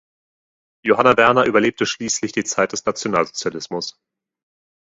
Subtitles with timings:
[0.83, 3.99] Johanna Werner überlebte schließlich die Zeit des Nationalsozialismus.